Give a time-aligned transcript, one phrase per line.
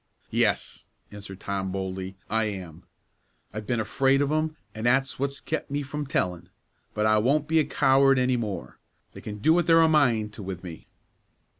[0.31, 2.81] "Yes," answered Tom, boldly, "I am.
[3.53, 6.49] I've been afraid of 'em, an' that's what's kept me from tellin';
[6.95, 8.79] but I won't be a coward any more;
[9.13, 10.87] they can do what they're a mind to with me."